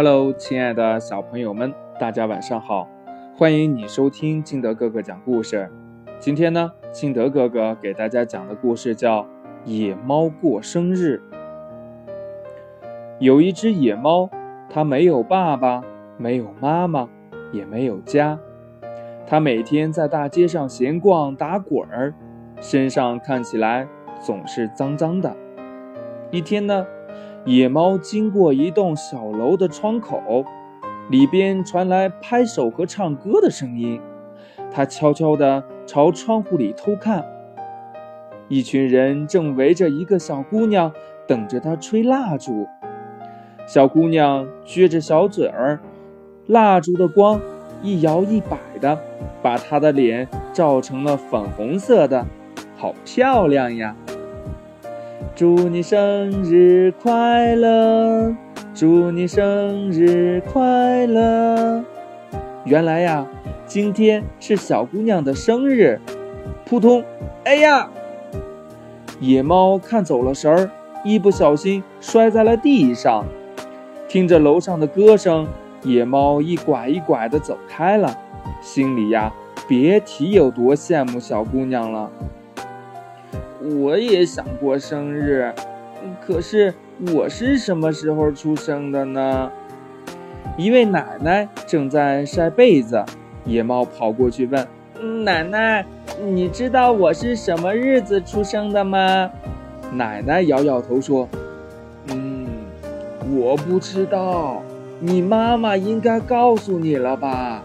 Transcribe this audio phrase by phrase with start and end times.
[0.00, 2.88] Hello，亲爱的小朋友们，大家晚上好！
[3.36, 5.68] 欢迎你收听金德哥哥讲故事。
[6.20, 9.22] 今天呢，金德哥哥给大家讲的故事叫
[9.64, 11.20] 《野猫过生日》。
[13.18, 14.30] 有一只野猫，
[14.70, 15.82] 它没有爸爸，
[16.16, 17.08] 没有妈妈，
[17.50, 18.38] 也没有家。
[19.26, 22.14] 它每天在大街上闲逛打滚儿，
[22.60, 23.88] 身上看起来
[24.20, 25.34] 总是脏脏的。
[26.30, 26.86] 一天呢。
[27.44, 30.44] 野猫经过一栋小楼的窗口，
[31.08, 34.00] 里边传来拍手和唱歌的声音。
[34.70, 37.24] 它悄悄地朝窗户里偷看，
[38.48, 40.92] 一群人正围着一个小姑娘，
[41.26, 42.66] 等着她吹蜡烛。
[43.66, 45.80] 小姑娘撅着小嘴儿，
[46.46, 47.40] 蜡烛的光
[47.82, 48.98] 一摇一摆的，
[49.40, 52.26] 把她的脸照成了粉红色的，
[52.76, 53.96] 好漂亮呀！
[55.38, 58.34] 祝你生日快乐！
[58.74, 61.84] 祝你生日快乐！
[62.64, 63.24] 原来呀，
[63.64, 66.00] 今天是小姑娘的生日。
[66.66, 67.04] 扑通！
[67.44, 67.88] 哎呀，
[69.20, 70.68] 野猫看走了神儿，
[71.04, 73.24] 一不小心摔在了地上。
[74.08, 75.46] 听着楼上的歌声，
[75.84, 78.12] 野猫一拐一拐地走开了，
[78.60, 79.32] 心里呀，
[79.68, 82.10] 别提有多羡慕小姑娘了。
[83.60, 85.52] 我也想过生日，
[86.24, 86.72] 可是
[87.12, 89.50] 我是什么时候出生的呢？
[90.56, 93.04] 一位奶奶正在晒被子，
[93.44, 94.66] 野猫跑过去问
[95.24, 95.84] ：“奶奶，
[96.24, 99.30] 你知道我是什么日子出生的吗？”
[99.92, 101.28] 奶奶摇摇头说
[102.10, 102.46] ：“嗯，
[103.36, 104.62] 我不知道，
[105.00, 107.62] 你妈妈应该告诉你了吧？”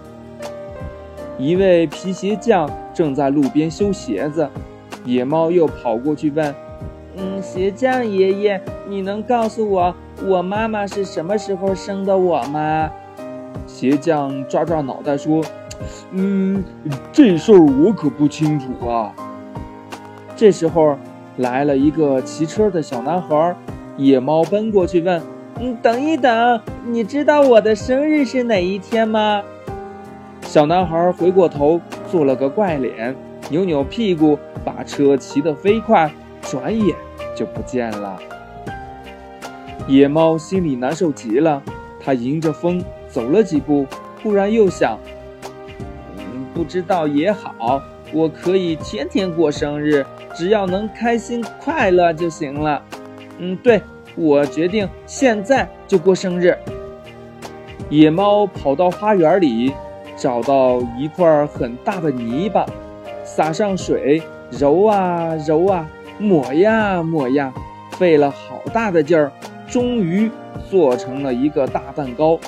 [1.38, 4.50] 一位皮鞋匠正在路边修鞋子。
[5.06, 6.54] 野猫又跑过去问
[7.18, 9.96] ：“嗯，鞋匠爷爷，你能告诉我
[10.26, 12.90] 我妈妈是什么时候生的我吗？”
[13.68, 15.44] 鞋匠抓抓脑袋说
[16.12, 16.64] ：“嗯，
[17.12, 19.14] 这事儿我可不清楚啊。”
[20.36, 20.98] 这时候
[21.38, 23.56] 来了一个骑车的小男孩，
[23.98, 25.22] 野猫奔过去问
[25.60, 29.42] ：“嗯，等一等，你知道我的生日是哪一天吗？”
[30.42, 31.80] 小男孩回过头，
[32.12, 33.16] 做了个怪脸。
[33.50, 36.12] 扭扭屁股，把车骑得飞快，
[36.42, 36.96] 转眼
[37.36, 38.18] 就不见了。
[39.88, 41.62] 野猫心里难受极了，
[42.00, 43.86] 它迎着风走了几步，
[44.22, 44.98] 忽然又想
[46.18, 47.82] ：“嗯，不知道也好，
[48.14, 52.82] 我可以天天过生日，只要能开心快乐就行了。”
[53.40, 53.82] 嗯，对，
[54.16, 56.58] 我决定现在就过生日。
[57.90, 59.74] 野猫跑到花园里，
[60.16, 62.66] 找到一块很大的泥巴。
[63.24, 65.88] 撒上水，揉啊揉啊，
[66.20, 67.54] 抹呀抹呀，
[67.92, 69.32] 费了好大的劲儿，
[69.68, 70.30] 终于
[70.70, 72.40] 做成了一个大蛋糕。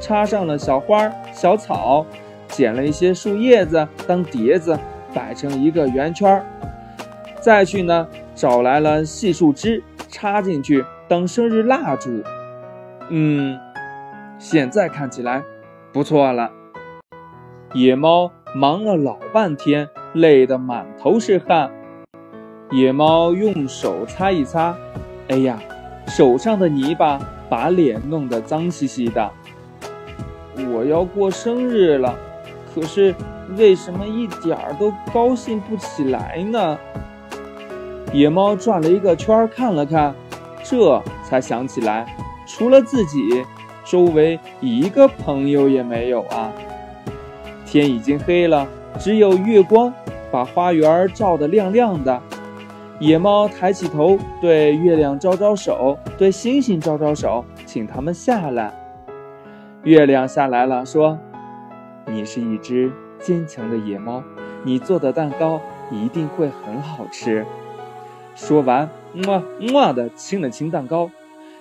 [0.00, 2.06] 插上了小花小草，
[2.48, 4.78] 剪了一些树叶子当碟子，
[5.12, 6.44] 摆成一个圆圈儿。
[7.40, 12.22] 再去呢，找来了细树枝，插进去当生日蜡烛。
[13.10, 13.58] 嗯，
[14.38, 15.42] 现在看起来
[15.92, 16.50] 不错了。
[17.74, 19.88] 野猫忙了老半天。
[20.14, 21.70] 累得满头是汗，
[22.70, 24.74] 野猫用手擦一擦，
[25.28, 25.58] 哎呀，
[26.08, 29.30] 手上的泥巴把脸弄得脏兮兮的。
[30.72, 32.18] 我要过生日了，
[32.74, 33.14] 可是
[33.56, 36.76] 为什么一点儿都高兴不起来呢？
[38.12, 40.12] 野猫转了一个圈，看了看，
[40.64, 42.04] 这才想起来，
[42.46, 43.44] 除了自己，
[43.84, 46.52] 周围一个朋友也没有啊。
[47.64, 48.66] 天已经黑了。
[48.98, 49.92] 只有月光
[50.30, 52.20] 把花园照得亮亮的。
[52.98, 58.72] 野猫抬起头，对月亮招招手，对星星招招手，请他们下来。
[59.84, 61.18] 月亮下来了，说
[62.06, 64.22] ：“你是一只坚强的野猫，
[64.64, 65.58] 你做的蛋糕
[65.90, 67.46] 一定会很好吃。”
[68.36, 71.10] 说完，么么的亲了亲蛋糕。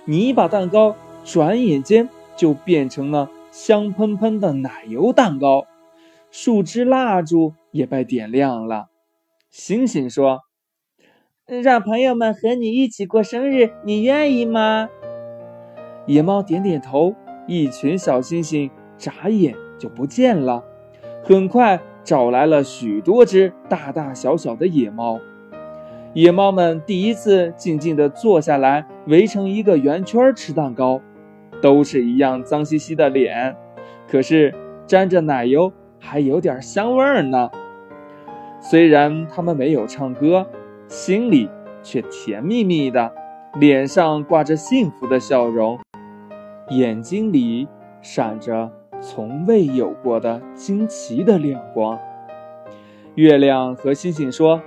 [0.04, 5.66] 泥巴蛋糕转眼间就变成了香喷喷的奶油蛋糕。
[6.32, 8.90] 树枝蜡烛也被点亮了。
[9.50, 10.42] 星星说
[11.48, 14.90] ：“让朋友们和你一起过生日，你愿意吗？”
[16.06, 17.16] 野猫点点头。
[17.48, 20.64] 一群小星星眨眼就不见了。
[21.24, 25.20] 很快找来了许多只大大小小的野猫。
[26.14, 31.02] 野猫们第一次静静地坐下来，围成一个圆圈吃蛋糕，
[31.60, 33.56] 都是一样脏兮兮的脸，
[34.08, 34.54] 可是
[34.86, 35.74] 沾着奶油。
[36.00, 37.50] 还有点香味儿呢。
[38.62, 40.46] 虽然他们没有唱歌，
[40.88, 41.50] 心里
[41.84, 43.12] 却甜蜜蜜的，
[43.60, 45.80] 脸上挂着幸福的笑容。
[46.70, 47.68] 眼睛里
[48.02, 51.98] 闪着从未有过的惊奇的亮光。
[53.16, 54.62] 月亮和星星说：“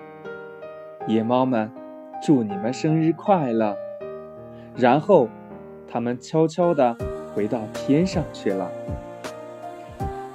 [1.07, 1.71] 野猫们，
[2.23, 3.77] 祝你们生日快乐。”
[4.75, 5.29] 然后，
[5.87, 6.97] 他们悄悄地
[7.35, 8.71] 回到天上去了。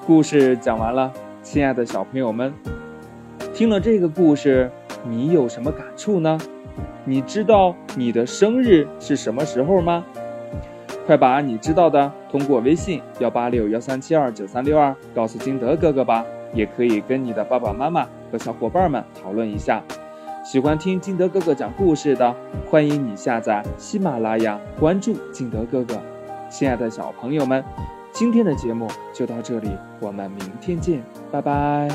[0.07, 1.11] 故事讲完了，
[1.43, 2.53] 亲爱的小朋友们，
[3.53, 4.71] 听了这个故事，
[5.03, 6.39] 你有什么感触呢？
[7.03, 10.05] 你知道你的生日是什么时候吗？
[11.05, 19.83] 快把你知道的通过微信幺八六幺三七二九三六二告诉金德哥哥吧，也可以跟你的爸爸妈妈和小伙伴们讨论一下。
[20.41, 22.33] 喜欢听金德哥哥讲故事的，
[22.69, 25.95] 欢迎你下载喜马拉雅，关注金德哥哥。
[26.49, 27.61] 亲爱的小朋友们，
[28.17, 29.69] 今天的节目就到这里，
[29.99, 31.87] 我们明天见，拜拜。